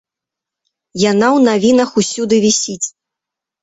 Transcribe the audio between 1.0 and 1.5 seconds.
Яна ў